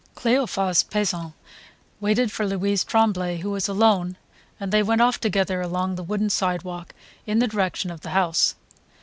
[0.15, 1.33] Cleophas Pesant
[1.99, 4.17] waited for Louisa Tremblay who was alone,
[4.59, 6.95] and they went off together along the wooden sidewalk
[7.27, 8.55] in the direction of the house.